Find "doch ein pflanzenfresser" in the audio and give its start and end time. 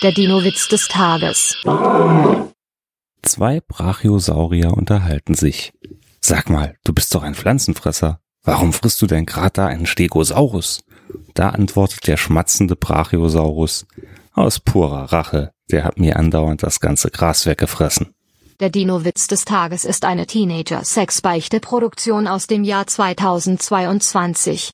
7.16-8.20